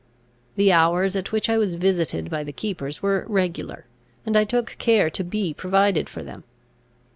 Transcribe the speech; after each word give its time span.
The 0.55 0.71
hours 0.71 1.15
at 1.15 1.31
which 1.31 1.47
I 1.47 1.59
was 1.59 1.75
visited 1.75 2.31
by 2.31 2.43
the 2.43 2.51
keepers 2.51 3.03
were 3.03 3.23
regular, 3.27 3.85
and 4.25 4.35
I 4.35 4.45
took 4.45 4.75
care 4.79 5.11
to 5.11 5.23
be 5.23 5.53
provided 5.53 6.09
for 6.09 6.23
them. 6.23 6.43